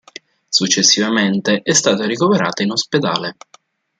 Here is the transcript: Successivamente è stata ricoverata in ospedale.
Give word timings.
Successivamente 0.49 1.61
è 1.61 1.73
stata 1.73 2.07
ricoverata 2.07 2.63
in 2.63 2.71
ospedale. 2.71 3.35